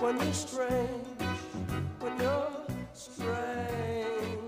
[0.00, 1.22] when you're strange,
[2.00, 2.48] when you're
[2.94, 4.38] strange.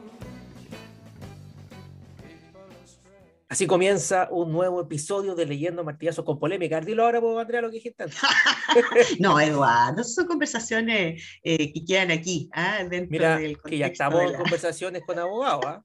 [3.48, 6.80] Así comienza un nuevo episodio de Leyendo Martillazos con Polémica.
[6.80, 8.18] Dilo ahora, pues, Andrea, lo que dijiste antes.
[9.18, 12.84] No, Eduardo, son conversaciones eh, que quedan aquí, ¿ah?
[12.88, 15.64] dentro Mira, del que ya contexto estamos en la- conversaciones con abogados.
[15.66, 15.82] ¿ah?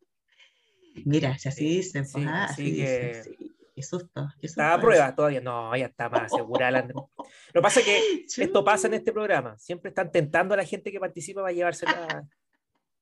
[1.06, 3.55] Mira, si así Sí, dicen, pues, sí, ah, así así dicen, que- sí.
[3.76, 5.42] Qué susto, qué Está a susto prueba todavía.
[5.42, 6.72] No, ya está más asegurada.
[6.72, 6.88] la.
[6.88, 7.10] Lo
[7.54, 9.58] que pasa es que esto pasa en este programa.
[9.58, 12.26] Siempre están tentando a la gente que participa para llevársela.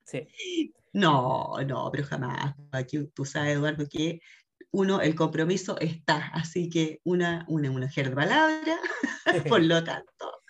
[0.05, 0.73] Sí.
[0.91, 2.55] No, no, pero jamás.
[2.73, 4.19] Aquí tú sabes, Eduardo, que
[4.71, 8.79] uno, el compromiso está, así que una, una mujer de palabra,
[9.47, 10.41] por lo tanto,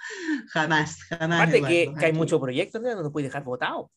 [0.47, 1.39] jamás, jamás.
[1.39, 2.17] Aparte que, Eduardo, que hay aquí.
[2.17, 3.91] muchos proyectos, no te puedes dejar votado.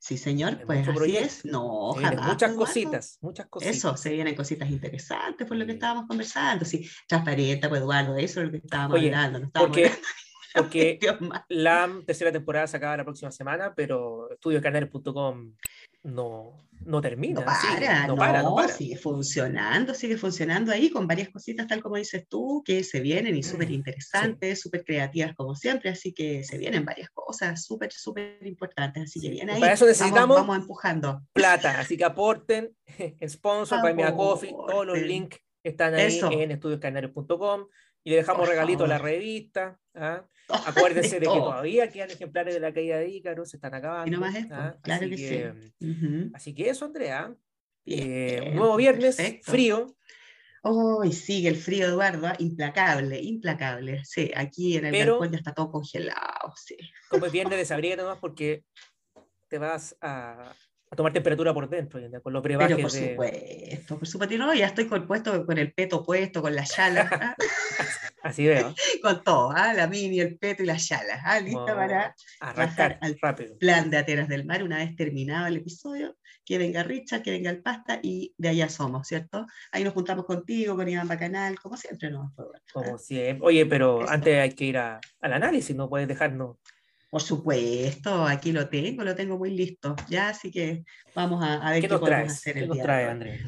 [0.00, 1.26] Sí, señor, pues así proyecto.
[1.26, 1.44] es.
[1.44, 2.28] No, jamás.
[2.28, 3.76] muchas cositas, muchas cositas.
[3.76, 6.64] Eso, se vienen cositas interesantes por lo que estábamos conversando.
[6.64, 9.40] Sí, transparente, pues Eduardo, eso es lo que estábamos Oye, hablando.
[9.40, 10.08] No estábamos Porque, hablando
[10.54, 10.98] porque
[11.48, 15.54] la tercera temporada se acaba la próxima semana, pero estudiocanales.com
[16.04, 17.40] no, no termina.
[17.40, 18.68] No para, no para, no para.
[18.68, 23.36] sigue funcionando, sigue funcionando ahí con varias cositas, tal como dices tú, que se vienen
[23.36, 28.38] y súper interesantes, súper creativas como siempre, así que se vienen varias cosas súper, súper
[28.46, 29.60] importantes, así que bien ahí.
[29.60, 31.22] para eso necesitamos- Vamos, empujando.
[31.32, 32.74] Plata, así que aporten,
[33.28, 36.30] sponsor, Buy Me a Coffee, todos los links están ahí Eso.
[36.30, 37.66] en estudioscanarios.com
[38.04, 39.78] y le dejamos Por regalito a la revista.
[39.94, 40.24] ¿ah?
[40.66, 44.08] Acuérdense de que todavía quedan ejemplares de la caída de Ícaro, se están acabando.
[44.08, 44.76] Y no más es, ¿ah?
[44.82, 46.30] claro así que que, sí.
[46.34, 47.34] Así que eso, Andrea.
[47.84, 49.50] Eh, Bien, un nuevo viernes, perfecto.
[49.52, 49.94] frío.
[50.62, 54.04] Hoy sigue el frío, Eduardo, ah, implacable, implacable.
[54.04, 56.76] Sí, aquí en el Pero- balcón ya está todo congelado, sí.
[57.08, 58.64] Como es viernes, desabrígate nomás porque
[59.48, 60.52] te vas a,
[60.90, 63.10] a tomar temperatura por dentro, con los brebajes Pero por de...
[63.10, 67.08] supuesto, por supuesto, no, ya estoy con, puesto con el peto puesto, con la chala,
[67.12, 67.36] ah,
[68.22, 68.74] Así veo.
[69.02, 73.16] con todo, ah, la mini, el peto y la chala, ah, lista para Arrancar al
[73.20, 73.56] rápido.
[73.58, 77.50] plan de Atenas del Mar, una vez terminado el episodio, que venga Richard, que venga
[77.50, 79.46] el pasta y de allá somos, ¿cierto?
[79.70, 82.98] Ahí nos juntamos contigo, con Iván Bacanal, como siempre, no, bueno, Como ah.
[82.98, 83.46] siempre.
[83.46, 84.10] Oye, pero Eso.
[84.10, 86.56] antes hay que ir a- al análisis, no puedes dejarnos.
[87.10, 90.84] Por supuesto, aquí lo tengo, lo tengo muy listo, ya, así que
[91.14, 92.32] vamos a, a ver ¿Qué qué, nos podemos traes?
[92.38, 93.10] hacer ¿Qué el nos día de trae, hoy.
[93.10, 93.40] Andrés?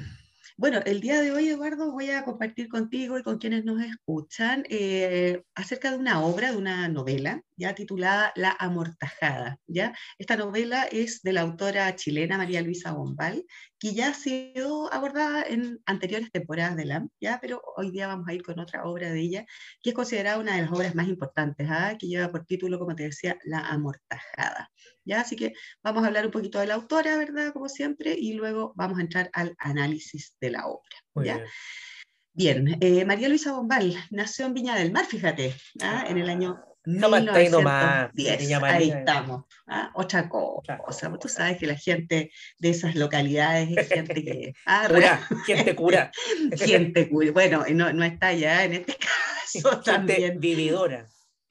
[0.60, 4.65] Bueno, el día de hoy, Eduardo, voy a compartir contigo y con quienes nos escuchan
[4.69, 9.59] eh, acerca de una obra, de una novela, ya titulada La Amortajada.
[9.66, 9.94] ¿ya?
[10.19, 13.44] Esta novela es de la autora chilena María Luisa Bombal,
[13.78, 17.38] que ya ha sido abordada en anteriores temporadas de LAM, ¿ya?
[17.41, 19.47] pero hoy día vamos a ir con otra obra de ella,
[19.82, 21.97] que es considerada una de las obras más importantes, ¿ah?
[21.98, 24.71] que lleva por título, como te decía, La Amortajada.
[25.04, 25.21] ¿ya?
[25.21, 25.53] Así que
[25.84, 27.53] vamos a hablar un poquito de la autora, ¿verdad?
[27.53, 30.97] Como siempre, y luego vamos a entrar al análisis de la obra.
[31.15, 31.37] Muy ¿ya?
[31.37, 31.48] bien.
[32.32, 36.04] Bien, eh, María Luisa Bombal nació en Viña del Mar, fíjate, ¿ah?
[36.09, 36.62] en el año
[36.95, 38.41] Está ahí nomás, 1910.
[38.41, 38.99] niña Ahí María.
[39.01, 39.91] estamos, ¿ah?
[39.95, 40.78] otra cosa.
[40.84, 41.28] pues Tú cosa.
[41.28, 44.55] sabes que la gente de esas localidades es gente que...
[44.67, 46.11] ah, Cura, gente cura,
[46.56, 50.41] gente cuya- bueno, no, no está ya en este caso gente también.
[50.41, 51.06] vividora.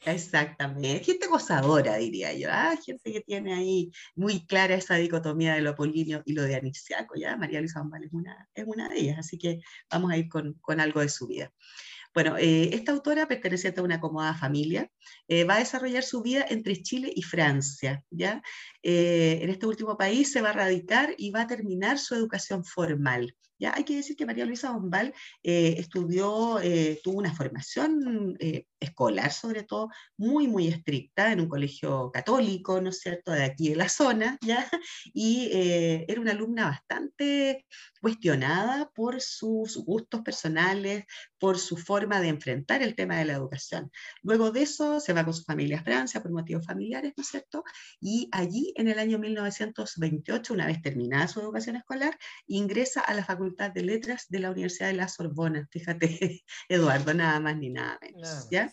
[0.06, 2.74] Exactamente, gente gozadora, diría yo, ¿ah?
[2.86, 7.16] gente que tiene ahí muy clara esa dicotomía de lo apolíneo y lo de Anisiaco,
[7.18, 7.36] ¿ya?
[7.36, 9.60] María Luisa Bombal es una, es una de ellas, así que
[9.92, 11.52] vamos a ir con, con algo de su vida.
[12.14, 14.92] Bueno, eh, esta autora, perteneciente a una acomodada familia,
[15.28, 18.42] eh, va a desarrollar su vida entre Chile y Francia, ¿ya?
[18.81, 22.66] Eh, en este último país se va a radicar y va a terminar su educación
[22.66, 23.36] formal.
[23.59, 23.74] ¿Ya?
[23.75, 29.31] Hay que decir que María Luisa Bombal eh, estudió, eh, tuvo una formación eh, escolar,
[29.31, 33.76] sobre todo, muy, muy estricta en un colegio católico, ¿no es cierto?, de aquí de
[33.76, 34.70] la zona, ¿ya?
[35.14, 37.66] Y era una alumna bastante
[38.02, 41.06] cuestionada por sus gustos personales,
[41.38, 43.91] por su forma de enfrentar el tema de la educación.
[44.22, 47.29] Luego de eso se va con su familia a Francia por motivos familiares, ¿no es
[47.29, 47.64] cierto?
[48.00, 52.17] Y allí en el año 1928, una vez terminada su educación escolar,
[52.47, 55.67] ingresa a la Facultad de Letras de la Universidad de la Sorbona.
[55.72, 58.47] Fíjate, Eduardo, nada más ni nada menos.
[58.49, 58.72] ¿ya?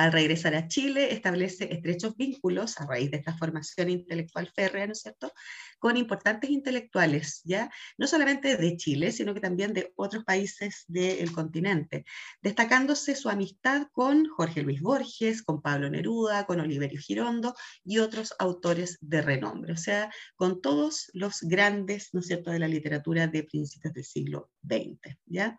[0.00, 4.94] Al regresar a Chile, establece estrechos vínculos a raíz de esta formación intelectual férrea, ¿no
[4.94, 5.30] es cierto?,
[5.78, 7.70] con importantes intelectuales, ¿ya?
[7.98, 12.06] No solamente de Chile, sino que también de otros países del continente,
[12.40, 17.54] destacándose su amistad con Jorge Luis Borges, con Pablo Neruda, con Oliverio Girondo
[17.84, 22.58] y otros autores de renombre, o sea, con todos los grandes, ¿no es cierto?, de
[22.58, 25.58] la literatura de principios del siglo XX, ¿ya?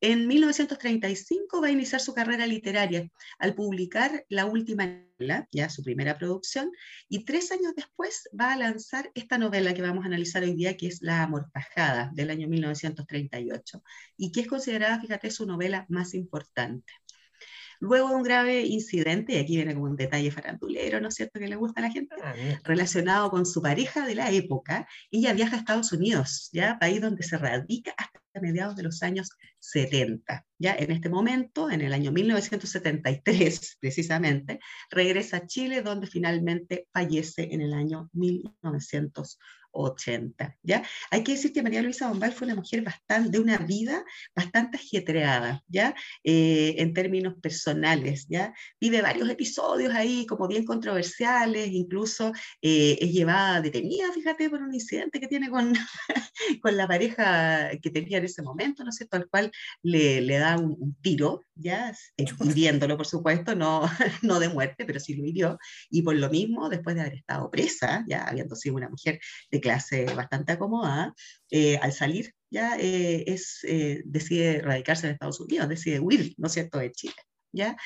[0.00, 3.08] En 1935 va a iniciar su carrera literaria
[3.38, 6.70] al publicar La Última Novela, ya su primera producción,
[7.08, 10.76] y tres años después va a lanzar esta novela que vamos a analizar hoy día,
[10.76, 13.82] que es La Amortajada, del año 1938,
[14.16, 16.92] y que es considerada, fíjate, su novela más importante.
[17.84, 21.38] Luego de un grave incidente, y aquí viene como un detalle farandulero, ¿no es cierto?,
[21.38, 22.34] que le gusta a la gente, Ah,
[22.64, 26.78] relacionado con su pareja de la época, ella viaja a Estados Unidos, ¿ya?
[26.78, 29.28] país donde se radica hasta mediados de los años
[29.58, 30.46] 70.
[30.58, 34.60] Ya en este momento, en el año 1973 precisamente,
[34.90, 39.36] regresa a Chile, donde finalmente fallece en el año 1980.
[40.62, 40.82] ¿Ya?
[41.10, 44.04] Hay que decir que María Luisa Bombal fue una mujer bastante, de una vida
[44.34, 45.94] bastante ajetreada, ¿ya?
[46.22, 48.26] Eh, en términos personales.
[48.28, 48.54] ¿ya?
[48.80, 52.32] Vive varios episodios ahí como bien controversiales, incluso
[52.62, 55.72] eh, es llevada detenida, fíjate, por un incidente que tiene con,
[56.62, 59.50] con la pareja que tenía en ese momento, ¿no es cierto?, al cual
[59.82, 61.94] le, le da un, un tiro, ¿ya?
[62.16, 63.82] Eh, hiriéndolo, por supuesto, no,
[64.22, 65.58] no de muerte, pero sí lo hirió,
[65.90, 69.20] y por lo mismo, después de haber estado presa, ya habiendo sido una mujer
[69.50, 71.14] de clase bastante acomodada,
[71.50, 76.46] eh, al salir ya eh, es, eh, decide radicarse en Estados Unidos, decide huir, ¿no
[76.46, 77.14] es cierto?, de Chile.
[77.54, 77.76] ¿ya?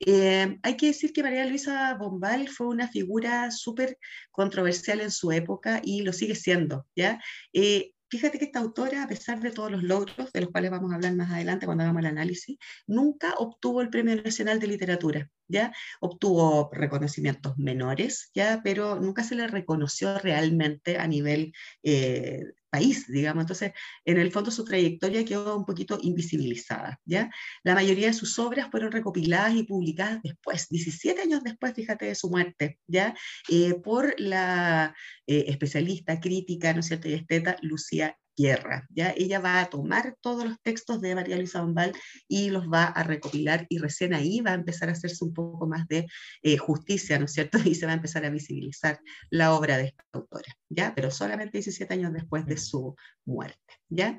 [0.00, 3.98] Eh, hay que decir que María Luisa Bombal fue una figura súper
[4.30, 7.20] controversial en su época y lo sigue siendo, ¿ya?
[7.52, 10.92] Eh, fíjate que esta autora, a pesar de todos los logros, de los cuales vamos
[10.92, 15.30] a hablar más adelante cuando hagamos el análisis, nunca obtuvo el Premio Nacional de Literatura,
[15.48, 15.72] ¿ya?
[15.98, 18.60] Obtuvo reconocimientos menores, ¿ya?
[18.62, 23.42] Pero nunca se le reconoció realmente a nivel eh, país, digamos.
[23.42, 23.72] Entonces,
[24.06, 27.30] en el fondo su trayectoria quedó un poquito invisibilizada, ¿ya?
[27.62, 32.14] La mayoría de sus obras fueron recopiladas y publicadas después, 17 años después, fíjate, de
[32.14, 33.14] su muerte, ¿ya?
[33.50, 34.94] Eh, por la
[35.26, 39.12] eh, especialista, crítica, ¿no es cierto?, y esteta Lucía Guerra, ¿ya?
[39.16, 41.92] Ella va a tomar todos los textos de María Luisa Bombal
[42.28, 45.66] y los va a recopilar y recién ahí va a empezar a hacerse un poco
[45.66, 46.06] más de
[46.42, 47.58] eh, justicia, ¿no es cierto?
[47.72, 49.00] Y se va a empezar a visibilizar
[49.30, 50.94] la obra de esta autora, ¿ya?
[50.94, 53.58] Pero solamente 17 años después de su muerte,
[53.88, 54.18] ¿ya?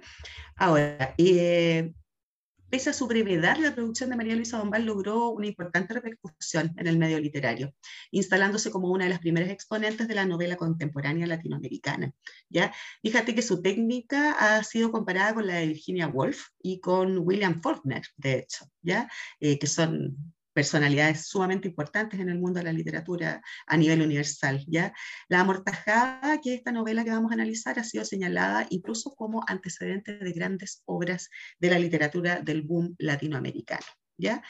[0.55, 1.93] Ahora, eh,
[2.73, 6.87] Pese a su brevedad, la producción de María Luisa Bombal logró una importante repercusión en
[6.87, 7.71] el medio literario,
[8.09, 12.11] instalándose como una de las primeras exponentes de la novela contemporánea latinoamericana.
[12.49, 12.73] ¿ya?
[13.03, 17.61] Fíjate que su técnica ha sido comparada con la de Virginia Woolf y con William
[17.61, 19.07] Faulkner, de hecho, ¿ya?
[19.39, 24.63] Eh, que son personalidades sumamente importantes en el mundo de la literatura a nivel universal.
[24.67, 24.93] ¿ya?
[25.27, 29.43] La Amortajada, que es esta novela que vamos a analizar, ha sido señalada incluso como
[29.47, 31.29] antecedente de grandes obras
[31.59, 33.85] de la literatura del boom latinoamericano.
[34.17, 34.43] ¿ya?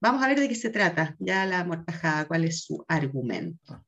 [0.00, 3.84] Vamos a ver de qué se trata, ya la Amortajada, cuál es su argumento.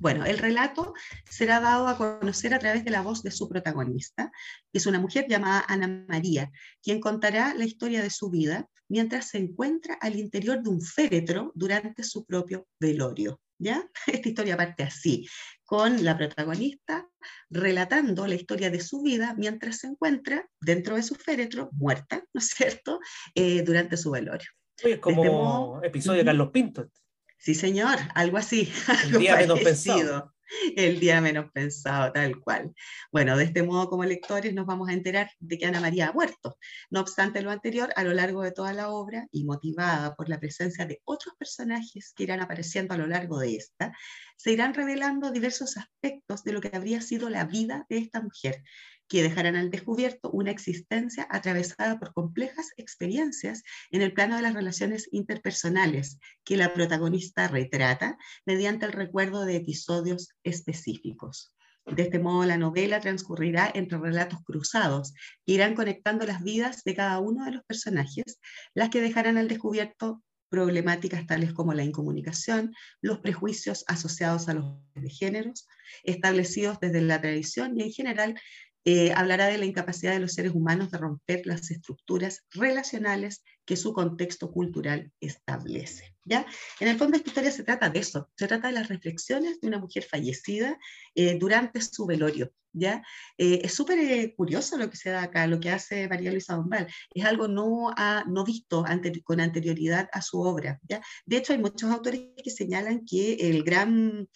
[0.00, 0.94] Bueno, el relato
[1.28, 4.30] será dado a conocer a través de la voz de su protagonista,
[4.72, 6.50] que es una mujer llamada Ana María,
[6.82, 11.52] quien contará la historia de su vida mientras se encuentra al interior de un féretro
[11.54, 13.40] durante su propio velorio.
[13.58, 13.88] ¿Ya?
[14.06, 15.26] Esta historia parte así,
[15.64, 17.08] con la protagonista
[17.48, 22.38] relatando la historia de su vida mientras se encuentra dentro de su féretro, muerta, ¿no
[22.40, 23.00] es cierto?,
[23.34, 24.48] eh, durante su velorio.
[24.84, 26.24] Oye, como este modo- episodio de.
[26.26, 26.90] Carlos Pinto.
[27.38, 28.70] Sí, señor, algo así.
[28.88, 30.34] El algo día menos pensado.
[30.76, 32.72] El día menos pensado, tal cual.
[33.12, 36.12] Bueno, de este modo, como lectores, nos vamos a enterar de que Ana María ha
[36.12, 36.58] muerto.
[36.90, 40.38] No obstante lo anterior, a lo largo de toda la obra, y motivada por la
[40.38, 43.92] presencia de otros personajes que irán apareciendo a lo largo de esta,
[44.36, 48.62] se irán revelando diversos aspectos de lo que habría sido la vida de esta mujer,
[49.08, 54.54] que dejarán al descubierto una existencia atravesada por complejas experiencias en el plano de las
[54.54, 61.52] relaciones interpersonales que la protagonista retrata mediante el recuerdo de episodios específicos.
[61.86, 66.96] De este modo, la novela transcurrirá entre relatos cruzados que irán conectando las vidas de
[66.96, 68.40] cada uno de los personajes,
[68.74, 74.74] las que dejarán al descubierto problemáticas tales como la incomunicación, los prejuicios asociados a los
[75.18, 75.68] géneros,
[76.02, 78.40] establecidos desde la tradición y en general
[78.86, 83.76] eh, hablará de la incapacidad de los seres humanos de romper las estructuras relacionales que
[83.76, 86.16] su contexto cultural establece.
[86.26, 86.46] ¿ya?
[86.80, 89.68] En el fondo esta historia se trata de eso, se trata de las reflexiones de
[89.68, 90.78] una mujer fallecida
[91.14, 92.52] eh, durante su velorio.
[92.78, 93.02] ¿ya?
[93.38, 96.56] Eh, es súper eh, curioso lo que se da acá, lo que hace María Luisa
[96.56, 96.86] Bombal.
[97.14, 97.94] Es algo no,
[98.26, 98.84] no visto
[99.24, 100.78] con anterioridad a su obra.
[100.86, 101.00] ¿ya?
[101.24, 104.28] De hecho, hay muchos autores que señalan que el gran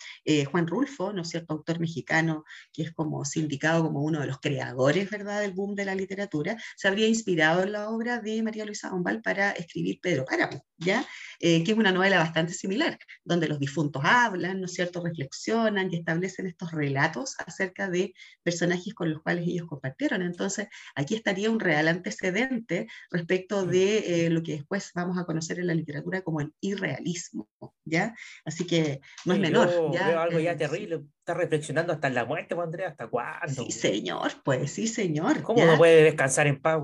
[0.51, 5.11] Juan Rulfo, ¿no cierto?, autor mexicano, que es como sindicado como uno de los creadores,
[5.11, 8.89] ¿verdad?, del boom de la literatura, se habría inspirado en la obra de María Luisa
[9.23, 11.05] Para escribir Pedro Páramo, ¿ya?
[11.41, 15.97] que es una novela bastante similar, donde los difuntos hablan, ¿no es cierto?, reflexionan y
[15.97, 18.13] establecen estos relatos acerca de
[18.43, 20.23] personajes con los cuales ellos compartieron.
[20.23, 25.59] Entonces, aquí estaría un real antecedente respecto de eh, lo que después vamos a conocer
[25.59, 27.49] en la literatura como el irrealismo,
[27.85, 28.15] ¿ya?
[28.45, 29.93] Así que no es menor.
[29.93, 30.09] ¿ya?
[30.09, 33.65] Veo algo ya terrible, está reflexionando hasta la muerte, Andrea, ¿hasta cuándo?
[33.65, 35.43] Sí, señor, pues sí, señor.
[35.43, 36.81] ¿Cómo no puede descansar en paz?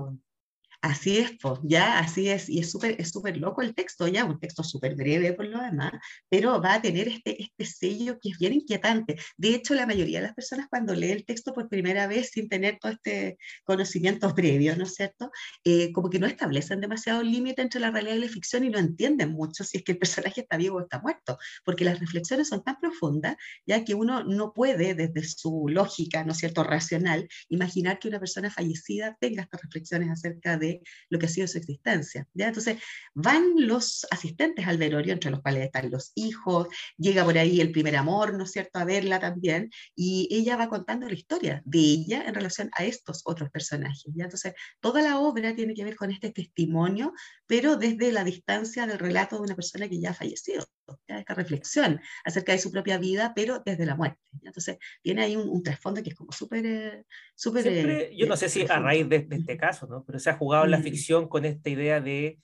[0.81, 4.23] Así es, pues, ya, así es, y es súper es súper loco el texto, ya,
[4.25, 5.91] un texto súper breve por lo demás,
[6.29, 9.17] pero va a tener este, este sello que es bien inquietante.
[9.37, 12.47] De hecho, la mayoría de las personas cuando lee el texto por primera vez sin
[12.47, 15.31] tener todo este conocimiento previo, ¿no es cierto?
[15.63, 18.77] Eh, como que no establecen demasiado límite entre la realidad y la ficción y no
[18.77, 22.49] entienden mucho si es que el personaje está vivo o está muerto, porque las reflexiones
[22.49, 27.27] son tan profundas, ya que uno no puede, desde su lógica, ¿no es cierto?, racional,
[27.49, 30.66] imaginar que una persona fallecida tenga estas reflexiones acerca de
[31.09, 32.27] lo que ha sido su existencia.
[32.33, 32.47] ¿ya?
[32.47, 32.77] Entonces,
[33.13, 37.71] van los asistentes al velorio, entre los cuales están los hijos, llega por ahí el
[37.71, 41.79] primer amor, ¿no es cierto?, a verla también, y ella va contando la historia de
[41.79, 44.05] ella en relación a estos otros personajes.
[44.13, 44.25] ¿ya?
[44.25, 47.13] Entonces, toda la obra tiene que ver con este testimonio,
[47.45, 50.65] pero desde la distancia del relato de una persona que ya ha fallecido.
[51.07, 54.19] esta reflexión acerca de su propia vida, pero desde la muerte.
[54.41, 56.65] Entonces, tiene ahí un, trasfondo que es como súper...
[56.65, 57.05] Eh,
[57.35, 60.03] súper eh, yo no sé si a raíz de, de, este caso, ¿no?
[60.05, 62.39] pero se ha jugado en la ficción con esta idea de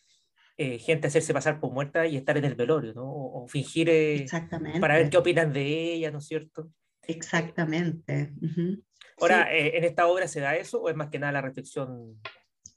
[0.58, 3.06] eh, gente hacerse pasar por muerta y estar en el velorio, ¿no?
[3.06, 4.26] O, fingir eh,
[4.80, 6.70] para ver qué opinan de ella, ¿no es cierto?
[7.08, 8.34] Exactamente.
[9.20, 12.20] Ahora, eh, ¿en esta obra se da eso o es más que nada la reflexión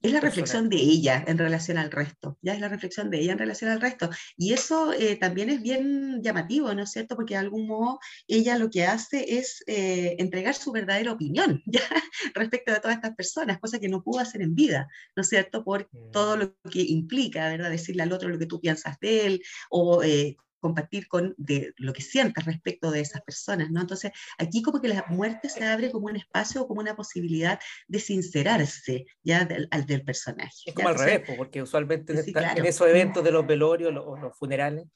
[0.03, 3.33] es la reflexión de ella en relación al resto, ya es la reflexión de ella
[3.33, 4.11] en relación al resto.
[4.37, 7.17] Y eso eh, también es bien llamativo, ¿no es cierto?
[7.17, 7.99] Porque de algún modo
[8.29, 11.81] ella lo que hace es eh, entregar su verdadera opinión, ¿ya?
[12.35, 15.65] Respecto de todas estas personas, cosa que no pudo hacer en vida, ¿no es cierto?
[15.65, 16.41] Por todo mm.
[16.41, 17.71] lo que implica, ¿verdad?
[17.71, 21.93] Decirle al otro lo que tú piensas de él o eh, compartir con de lo
[21.93, 23.81] que sientas respecto de esas personas, ¿no?
[23.81, 27.61] Entonces, aquí como que la muerte se abre como un espacio o como una posibilidad
[27.87, 30.53] de sincerarse ya del, del personaje.
[30.67, 34.87] Es como al revés, porque usualmente en, esos eventos de los velorios o los, funerales,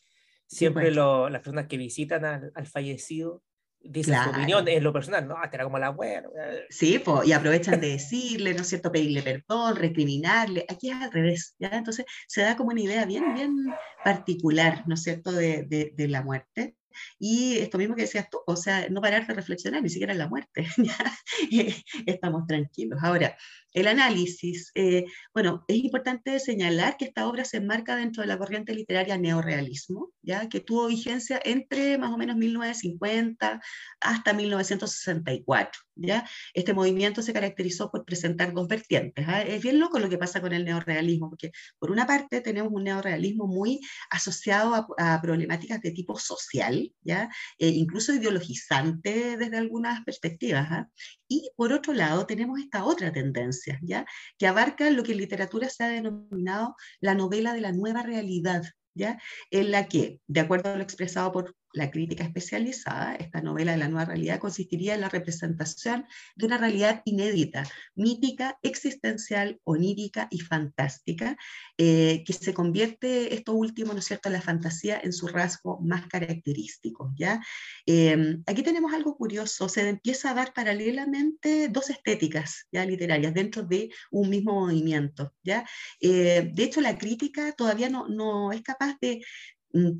[0.46, 3.42] siempre las personas que visitan al, al fallecido
[3.82, 6.28] dice su opinión en lo personal, no, era como la abuela.
[6.68, 10.64] Sí, y aprovechan de decirle, ¿no es cierto?, pedirle perdón, recriminarle.
[10.68, 11.70] Aquí es al revés, ¿ya?
[11.72, 13.54] Entonces se da como una idea bien, bien
[14.04, 16.76] particular, ¿no es cierto?, de, de, de la muerte.
[17.18, 20.18] Y esto mismo que decías tú, o sea, no parar de reflexionar, ni siquiera en
[20.18, 20.66] la muerte,
[22.06, 22.99] estamos tranquilos.
[23.02, 23.37] Ahora,
[23.72, 28.38] el análisis, eh, bueno, es importante señalar que esta obra se enmarca dentro de la
[28.38, 33.60] corriente literaria neorealismo, ya que tuvo vigencia entre más o menos 1950
[34.00, 35.80] hasta 1964.
[35.94, 36.28] ¿ya?
[36.54, 39.24] Este movimiento se caracterizó por presentar dos vertientes.
[39.28, 39.42] ¿ah?
[39.42, 42.84] Es bien loco lo que pasa con el neorealismo, porque por una parte tenemos un
[42.84, 47.28] neorealismo muy asociado a, problemáticas de tipo social, ¿ya?
[47.58, 50.66] Eh, incluso ideologizante desde algunas perspectivas.
[50.70, 50.88] ¿ah?
[51.28, 54.06] Y por otro lado tenemos esta otra tendencia ¿ya?
[54.38, 58.62] que abarca lo que en literatura se ha denominado la novela de la nueva realidad,
[58.94, 59.20] ¿ya?
[59.50, 63.78] en la que, de acuerdo a lo expresado por la crítica especializada, esta novela de
[63.78, 70.40] la nueva realidad consistiría en la representación de una realidad inédita, mítica, existencial, onírica y
[70.40, 71.36] fantástica,
[71.78, 76.06] eh, que se convierte, esto último, ¿no es cierto?, la fantasía en su rasgo más
[76.06, 77.40] característico, ¿ya?
[77.86, 83.62] Em, aquí tenemos algo curioso, se empieza a dar paralelamente dos estéticas, ¿ya?, literarias dentro
[83.62, 85.66] de un mismo movimiento, ¿ya?
[86.00, 89.20] Eh, de hecho, la crítica todavía no, no es capaz de,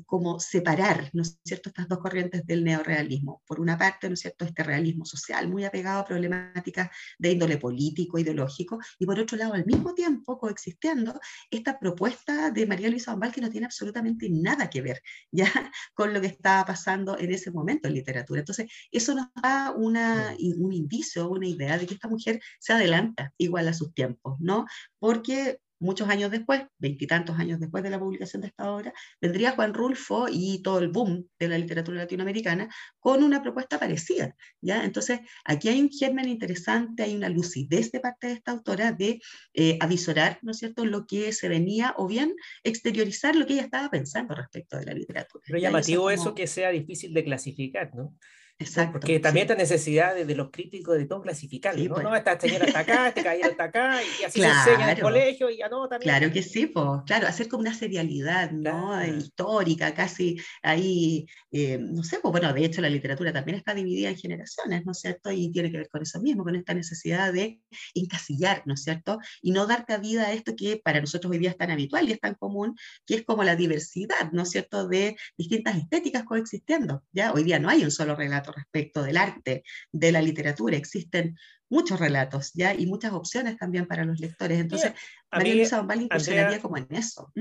[0.05, 3.41] como separar, ¿no es cierto?, estas dos corrientes del neorealismo.
[3.45, 7.57] Por una parte, ¿no es cierto?, este realismo social muy apegado a problemáticas de índole
[7.57, 13.11] político, ideológico, y por otro lado, al mismo tiempo, coexistiendo esta propuesta de María Luisa
[13.11, 15.01] Bombal que no tiene absolutamente nada que ver
[15.31, 15.49] ya
[15.93, 18.39] con lo que estaba pasando en ese momento en literatura.
[18.41, 23.33] Entonces, eso nos da una, un indicio, una idea de que esta mujer se adelanta
[23.37, 24.65] igual a sus tiempos, ¿no?
[24.99, 29.73] Porque muchos años después, veintitantos años después de la publicación de esta obra, vendría Juan
[29.73, 32.69] Rulfo y todo el boom de la literatura latinoamericana
[32.99, 34.35] con una propuesta parecida.
[34.61, 34.83] ¿ya?
[34.83, 39.19] Entonces, aquí hay un germen interesante, hay una lucidez de parte de esta autora de
[39.53, 43.63] eh, avisorar, ¿no es cierto?, lo que se venía o bien exteriorizar lo que ella
[43.63, 45.43] estaba pensando respecto de la literatura.
[45.45, 48.15] Pero llamativo eso, eso que sea difícil de clasificar, ¿no?
[48.61, 48.99] Exacto.
[48.99, 51.95] Porque también esta necesidad de, los críticos de todo clasificar, ¿no?
[51.95, 52.03] Pues.
[52.03, 55.01] no, esta señora está acá, este caballero está acá, y así se enseña en el
[55.01, 56.09] colegio y ya no también.
[56.09, 59.03] Claro que sí, pues, claro, hacer como una serialidad, ¿no?
[59.05, 64.09] Histórica, casi ahí, eh, no sé, pues bueno, de hecho la literatura también está dividida
[64.09, 65.31] en generaciones, ¿no es cierto?
[65.31, 67.59] Y tiene que ver con eso mismo, con esta necesidad de
[67.95, 69.19] encasillar, ¿no es cierto?
[69.41, 72.13] Y no dar cabida a esto que para nosotros hoy día es tan habitual y
[72.13, 72.75] es tan común,
[73.05, 77.33] que es como la diversidad, ¿no es cierto?, de distintas estéticas coexistiendo, ¿ya?
[77.33, 80.77] Hoy día no hay un solo relato respecto del arte, de la literatura.
[80.77, 81.35] Existen
[81.69, 82.73] muchos relatos, ¿ya?
[82.73, 84.59] Y muchas opciones también para los lectores.
[84.59, 84.93] Entonces,
[85.31, 87.31] María Luisa Bombal incursionaría como en eso.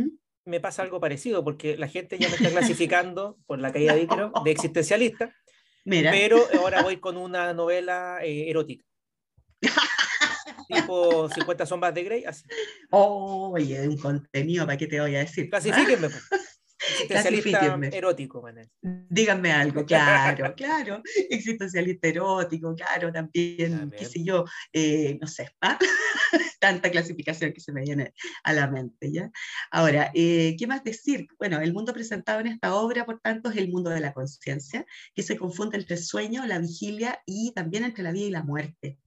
[0.44, 4.02] Me pasa algo parecido, porque la gente ya me está clasificando por la caída de
[4.02, 5.34] Ícaro de existencialista,
[5.84, 8.84] pero ahora voy con una novela eh, erótica.
[10.68, 12.44] tipo 50 sombras de Grey, así.
[12.90, 15.50] oye, un contenido, ¿para qué te voy a decir?
[15.50, 16.08] Clasifíquenme.
[17.14, 18.44] Existencialista erótico,
[18.82, 21.02] Díganme algo, claro, claro.
[21.30, 25.78] Existencialista erótico, claro, también, qué sé yo, eh, no sé, ¿ah?
[26.60, 28.14] tanta clasificación que se me viene
[28.44, 29.30] a la mente, ¿ya?
[29.70, 31.26] Ahora, eh, ¿qué más decir?
[31.38, 34.86] Bueno, el mundo presentado en esta obra, por tanto, es el mundo de la conciencia,
[35.14, 38.42] que se confunde entre el sueño, la vigilia y también entre la vida y la
[38.42, 38.98] muerte.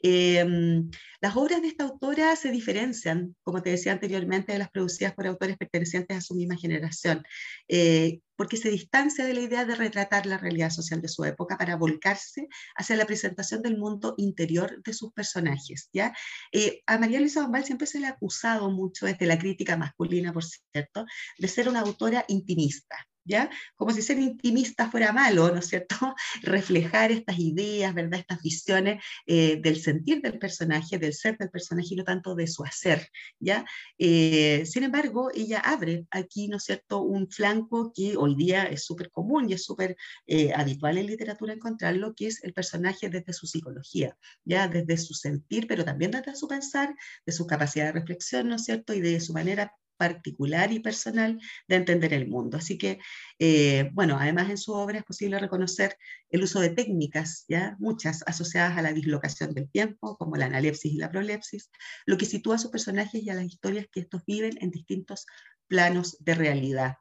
[0.00, 5.14] Em, las obras de esta autora se diferencian, como te decía anteriormente, de las producidas
[5.14, 7.24] por autores pertenecientes a su misma generación,
[7.68, 11.56] eh, porque se distancia de la idea de retratar la realidad social de su época
[11.56, 15.88] para volcarse hacia la presentación del mundo interior de sus personajes.
[15.92, 16.14] ¿ya?
[16.52, 20.32] Eh, a María Luisa Bombal siempre se le ha acusado mucho desde la crítica masculina,
[20.32, 21.06] por cierto,
[21.38, 22.96] de ser una autora intimista.
[23.24, 23.50] ¿Ya?
[23.76, 25.96] Como si ser intimista fuera malo, ¿no es cierto?
[26.42, 28.20] Reflejar estas ideas, ¿verdad?
[28.20, 32.46] Estas visiones eh, del sentir del personaje, del ser del personaje y no tanto de
[32.46, 33.08] su hacer,
[33.40, 33.64] ¿ya?
[33.98, 38.84] Eh, sin embargo, ella abre aquí, ¿no es cierto?, un flanco que hoy día es
[38.84, 43.32] súper común y es súper eh, habitual en literatura encontrarlo, que es el personaje desde
[43.32, 44.68] su psicología, ¿ya?
[44.68, 46.94] Desde su sentir, pero también desde su pensar,
[47.26, 51.40] de su capacidad de reflexión, ¿no es cierto?, y de su manera particular y personal
[51.68, 52.56] de entender el mundo.
[52.56, 52.98] Así que,
[53.38, 55.96] eh, bueno, además en su obra es posible reconocer
[56.30, 60.92] el uso de técnicas, ya muchas asociadas a la dislocación del tiempo, como la analepsis
[60.92, 61.70] y la prolepsis,
[62.06, 65.26] lo que sitúa a sus personajes y a las historias que estos viven en distintos
[65.68, 66.96] planos de realidad.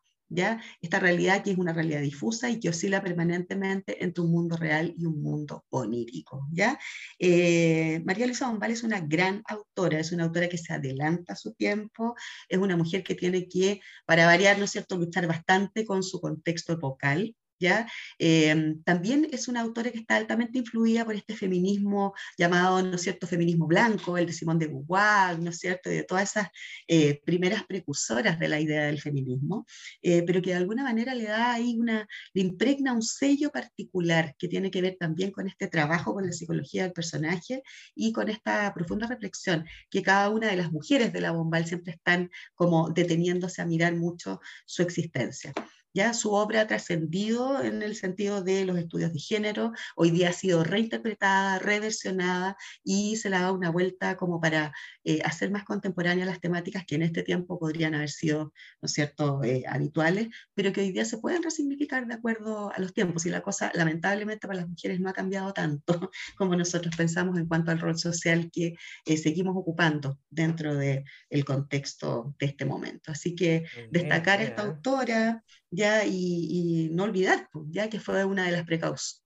[0.82, 4.94] Esta realidad que es una realidad difusa y que oscila permanentemente entre un mundo real
[4.98, 6.80] y un mundo onírico, ¿ya?
[7.20, 11.36] Eh, María Luisa Bombal es una gran autora, es una autora que se adelanta a
[11.36, 12.16] su tiempo,
[12.50, 16.20] es una mujer que tiene que, para variar, ¿no es cierto?, luchar bastante con su
[16.20, 17.36] contexto epocal,
[18.20, 23.28] Em, también es una autora que está altamente influida por este feminismo llamado, ¿no cierto?,
[23.28, 26.48] feminismo blanco, el de Simón de Beauvoir, ¿no cierto?, de todas esas
[26.88, 29.66] eh, primeras precursoras de la idea del feminismo,
[30.02, 34.36] eh, pero que de alguna manera le da ahí una, le impregna un sello particular
[34.38, 37.64] que tiene que ver también con este trabajo con la psicología del personaje
[37.96, 41.94] y con esta profunda reflexión que cada una de las mujeres de la Bombal siempre
[41.94, 45.54] están como deteniéndose a mirar mucho su existencia.
[45.94, 50.30] Ya su obra ha trascendido en el sentido de los estudios de género, hoy día
[50.30, 55.52] ha sido reinterpretada, reversionada y se le ha dado una vuelta como para eh, hacer
[55.52, 59.64] más contemporáneas las temáticas que en este tiempo podrían haber sido, ¿no es cierto?, eh,
[59.68, 63.26] habituales, pero que hoy día se pueden resignificar de acuerdo a los tiempos.
[63.26, 67.48] Y la cosa, lamentablemente, para las mujeres no ha cambiado tanto como nosotros pensamos en
[67.48, 68.76] cuanto al rol social que
[69.06, 73.12] eh, seguimos ocupando dentro del el contexto de este momento.
[73.12, 78.52] Así que destacar a esta autora, ya y, no olvidar, ya que fue una de
[78.52, 78.66] las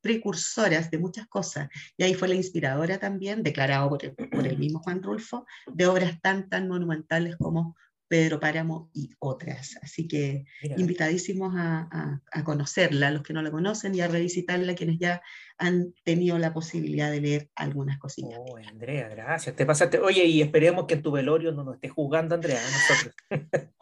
[0.02, 4.04] precursoras de muchas cosas, y ahí fue la inspiradora también, declarado por
[4.48, 7.76] el, mismo Juan Rulfo, de obras tan, tan monumentales como
[8.08, 9.78] Pedro Páramo y otras.
[9.82, 10.46] Así que
[10.78, 15.22] invitadísimos a, a, conocerla, los que no la conocen, y a revisitarla, quienes ya
[15.58, 18.40] han tenido la posibilidad de leer algunas cositas.
[18.40, 19.56] Oh, Andrea, gracias.
[19.56, 20.00] Te pasaste.
[20.00, 23.14] Oye, y esperemos que en tu velorio no nos esté jugando, Andrea, nosotros.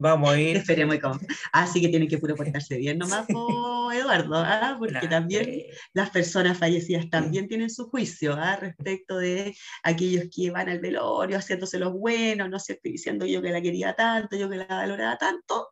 [0.00, 0.56] Vamos a ir.
[0.56, 1.00] Esperemos y
[1.52, 4.76] Así que tiene que puro portarse bien nomás, Eduardo, ¿ah?
[4.78, 8.56] porque también las personas fallecidas también tienen su juicio ¿ah?
[8.56, 13.50] respecto de aquellos que van al velorio haciéndose los buenos, no sé, diciendo yo que
[13.50, 15.70] la quería tanto, yo que la valoraba tanto.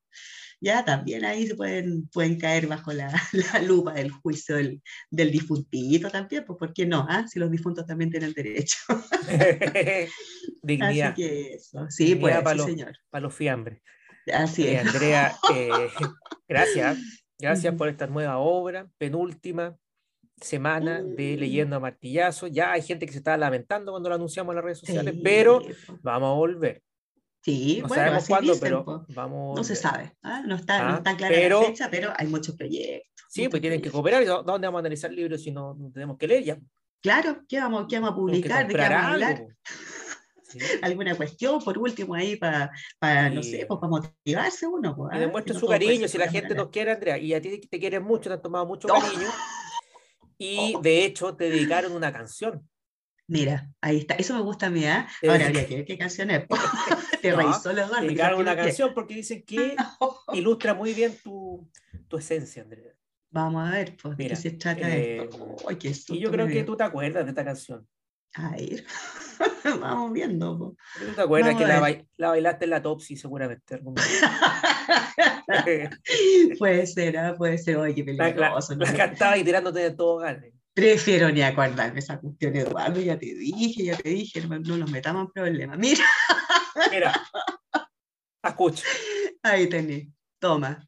[0.61, 3.09] ya también ahí se pueden, pueden caer bajo la,
[3.53, 7.07] la lupa del juicio del, del, difuntito también, pues ¿por qué no?
[7.09, 7.27] ¿Ah?
[7.29, 8.79] Si los difuntos también tienen derecho.
[10.63, 11.13] Dignidad.
[11.13, 12.99] Así que eso, sí, pues, para sí, señor.
[13.09, 13.81] Para los fiambres.
[14.33, 14.87] Así eh, es.
[14.87, 15.89] Andrea, eh,
[16.49, 16.99] gracias.
[17.39, 19.77] Gracias por esta nueva obra, penúltima
[20.41, 21.41] semana de mm.
[21.41, 22.47] Leyendo a Martillazo.
[22.47, 25.63] Ya hay gente que se estaba lamentando cuando lo anunciamos en las redes sociales, pero
[26.03, 26.83] vamos a volver.
[27.43, 29.57] Sí, no bueno, sabemos cuándo, pero vamos.
[29.57, 30.43] No se sabe, ¿ah?
[30.45, 33.25] no, está, no ah, está clara la fecha, pero hay muchos proyectos.
[33.29, 34.25] Sí, pues tienen que cooperar.
[34.25, 36.59] ¿Dónde vamos a analizar libros si no, tenemos que leer ya?
[37.01, 38.67] Claro, ¿qué vamos, qué vamos a publicar?
[38.67, 39.47] ¿De qué vamos a hablar?
[40.83, 44.95] Alguna cuestión, por último, ahí para, para no sé, pues, para motivarse uno.
[44.97, 45.21] Pues, y ¿ah?
[45.21, 48.29] demuestre su cariño, si la gente nos quiere, Andrea, y a ti te quieren mucho,
[48.29, 49.29] te han tomado mucho cariño,
[50.39, 50.81] y oh.
[50.81, 52.69] de hecho te dedicaron una canción.
[53.29, 55.05] Mira, ahí está, eso me gusta a mí, ¿eh?
[55.29, 56.45] Ahora habría que ver qué canción es.
[57.23, 59.77] te no, solo Te dedicaron una canción porque dicen que
[60.33, 61.69] ilustra muy bien tu,
[62.07, 62.93] tu esencia, Andrea.
[63.31, 65.29] Vamos a ver, pues, Mira, se trata eh,
[65.83, 66.15] esto?
[66.15, 67.87] y yo creo que tú te acuerdas de esta canción.
[68.35, 68.85] A ver,
[69.81, 70.77] vamos viendo.
[70.99, 71.81] ¿Tú te acuerdas que la,
[72.17, 73.79] la, bailaste en la Topsy seguramente?
[76.59, 77.35] puede ser, ¿eh?
[77.37, 77.77] puede ser.
[77.79, 78.75] Oye, qué peligroso.
[78.75, 80.53] La, la, cantaba y tirándote de todo gane.
[80.75, 83.01] Prefiero ni acordarme esa cuestión, Eduardo.
[83.01, 85.79] Ya te dije, ya te dije, no nos metamos en problemas.
[85.79, 86.05] Mira.
[86.91, 87.19] Mira.
[88.45, 88.85] Escucha.
[89.43, 90.09] Ahí tenés.
[90.39, 90.87] Toma.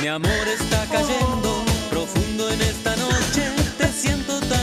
[0.00, 2.97] Mi amor está cayendo profundo en esta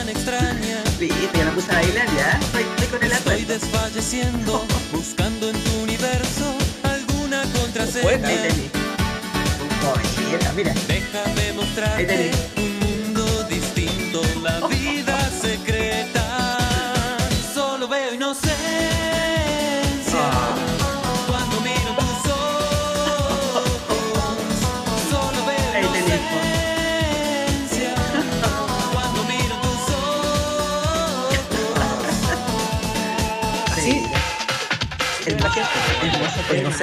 [0.05, 0.83] tan extraña.
[0.99, 2.39] Sí, ya me puse a bailar ya.
[2.41, 8.09] Estoy, estoy con el Estoy desfalleciendo, buscando en tu universo alguna contraseña.
[8.27, 8.53] Ahí tenés.
[9.93, 10.73] Oye, mira.
[10.87, 12.64] Déjame mostrarte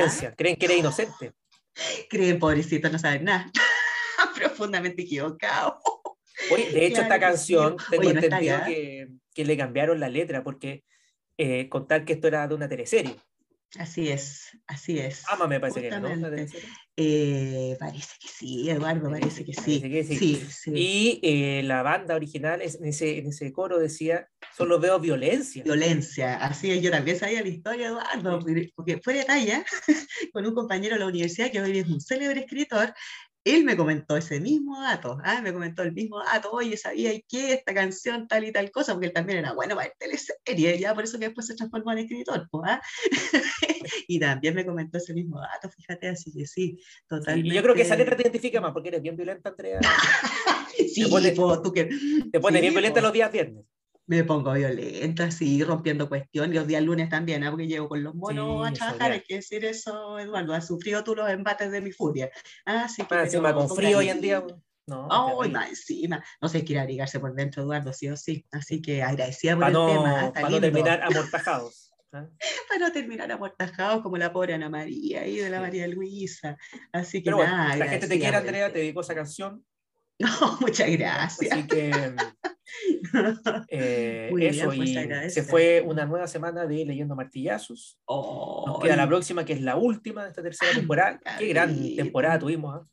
[0.01, 0.35] inocencia.
[0.35, 1.33] Creen que eres inocente.
[2.11, 3.51] Creen, pobrecito, no saben nada.
[4.35, 5.81] Profundamente equivocado.
[6.51, 10.85] Oye, de hecho, esta canción, tengo entendido que, que, le cambiaron la letra porque
[11.39, 13.17] eh, contar que esto era de una teleserie.
[13.79, 15.25] Así es, así es.
[15.29, 16.09] Ama me parece que ¿no?
[16.95, 19.81] Eh, parece que sí, Eduardo, parece que sí.
[20.51, 20.71] sí.
[20.75, 25.65] Y eh, la banda original en ese, en ese coro decía, solo veo violencia.
[25.65, 29.65] Violencia, así es, yo también sabía la historia, Eduardo, porque fue de talla
[30.35, 32.93] con un compañero de la universidad que hoy es un célebre escritor,
[33.45, 35.41] él me comentó ese mismo dato, ¿ah?
[35.41, 39.09] me comentó el mismo dato, oye, sabía que esta canción tal y tal cosa, porque
[39.09, 41.99] él también era bueno para el teleserie, ya por eso que después se transformó en
[41.99, 42.81] escritor, ¿ah?
[44.09, 46.79] y también me comentó ese mismo dato, fíjate, así que sí,
[47.09, 47.49] totalmente.
[47.49, 49.81] y yo creo que esa letra te identifica más, porque eres bien violenta, Andrea.
[50.77, 51.91] sí, te pone, tú que,
[52.31, 53.65] te pone bien violenta los días viernes
[54.17, 56.55] me pongo violenta, así, rompiendo cuestiones.
[56.55, 57.51] Los días lunes también, ¿ah?
[57.51, 59.13] porque llego con los monos a trabajar.
[59.13, 60.55] Hay que decir eso, Eduardo.
[60.55, 62.31] Has sufrido tú los embates de mi furia.
[62.67, 64.45] Ah, sí, que encima con frío hoy en día.
[64.87, 66.23] No, oh, más encima.
[66.41, 68.45] No se quiere abrigarse por dentro, Eduardo, sí o sí.
[68.51, 70.33] Así que agradecida por el tema.
[70.33, 71.93] Para no terminar amortajados.
[72.13, 72.29] ¿ah?
[72.69, 76.57] para no terminar amortajados como la pobre Ana María y de la María Luisa.
[76.93, 77.77] Así que nada.
[77.77, 79.65] la gente te quiere, Andrea, te dedico esa canción.
[80.23, 81.53] No, muchas gracias.
[81.53, 82.15] Así que
[83.69, 87.99] Eh, eso, pues, y se fue una nueva semana de Leyendo Martillazos.
[88.09, 91.21] Nos queda la próxima, que es la última de esta tercera temporada.
[91.39, 92.75] Qué gran temporada tuvimos.
[92.75, 92.89] ¿ah?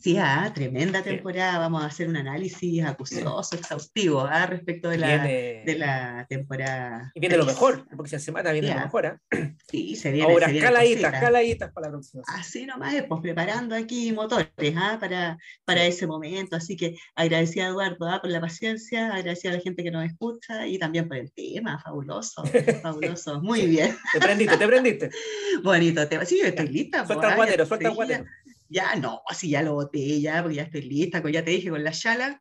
[0.00, 1.58] Sí, ah, tremenda temporada.
[1.58, 7.10] Vamos a hacer un análisis acucioso, exhaustivo ah, respecto de la, de la temporada.
[7.16, 9.06] Y viene lo mejor, la próxima semana viene lo mejor.
[9.06, 9.20] ¿ah?
[9.68, 10.30] Sí, se viene.
[10.30, 12.22] Ahora, caladitas, caladitas para la próxima.
[12.28, 14.98] Así nomás, pues preparando aquí motores ¿ah?
[15.00, 16.54] para, para ese momento.
[16.54, 18.20] Así que agradecida a Eduardo ¿ah?
[18.20, 21.80] por la paciencia, agradecida a la gente que nos escucha y también por el tema,
[21.80, 22.44] fabuloso,
[22.82, 23.42] fabuloso.
[23.42, 23.96] Muy bien.
[24.12, 25.10] Te prendiste, te prendiste.
[25.64, 26.24] Bonito tema.
[26.24, 27.04] Sí, estoy lista.
[27.04, 28.24] Suelta el guatero, suelta el guatero.
[28.68, 31.82] Ya, no, así ya lo boté, ya, porque ya estoy lista, ya te dije con
[31.82, 32.40] la chala.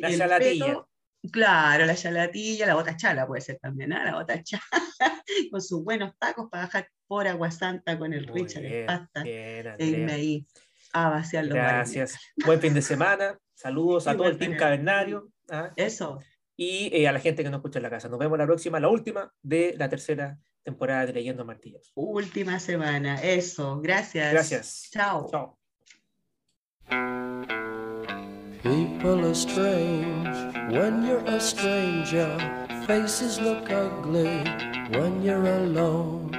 [0.00, 0.84] La chalatilla.
[1.30, 4.04] claro, la chalatilla, la bota chala puede ser también, ¿eh?
[4.04, 4.62] la bota chala,
[5.50, 9.22] con sus buenos tacos para bajar por Agua Santa con el Richard de pasta.
[9.24, 10.46] e irme ahí
[10.92, 12.18] a vaciar los Gracias.
[12.44, 13.38] Buen fin de semana.
[13.54, 15.30] Saludos a todo el team cavernario.
[15.50, 15.72] ¿ah?
[15.76, 16.20] Eso.
[16.56, 18.08] Y eh, a la gente que nos escucha en la casa.
[18.08, 21.92] Nos vemos la próxima, la última de la tercera temporada de Leyendo Martillos.
[21.94, 23.80] Última semana, eso.
[23.80, 24.32] Gracias.
[24.32, 24.88] Gracias.
[24.92, 25.28] Chao.
[25.30, 25.56] Chao.
[28.62, 30.28] People are strange
[30.70, 32.36] when you're a stranger.
[32.86, 34.44] Faces look ugly
[34.90, 36.30] when you're alone.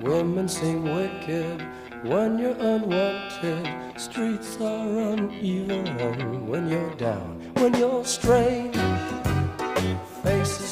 [0.00, 1.62] Women seem wicked
[2.02, 3.68] when you're unwanted.
[3.96, 8.76] Streets are uneven when you're down, when you're strange.
[10.24, 10.71] Faces